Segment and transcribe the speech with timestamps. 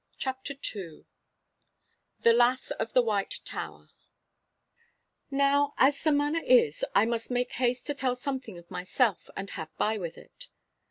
[0.17, 1.05] *CHAPTER II*
[2.21, 3.89] *THE LASS OF THE WHITE TOWER*
[5.29, 9.51] Now, as the manner is, I must make haste to tell something of myself and
[9.51, 10.47] have by with it.